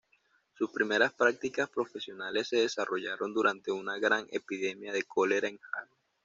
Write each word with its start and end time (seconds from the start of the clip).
Sus 0.57 0.71
primeras 0.71 1.13
prácticas 1.13 1.69
profesionales 1.69 2.47
se 2.47 2.55
desarrollaron 2.55 3.35
durante 3.35 3.71
una 3.71 3.99
gran 3.99 4.25
epidemia 4.31 4.91
de 4.91 5.03
cólera 5.03 5.47
en 5.47 5.59
Halle. 5.73 5.91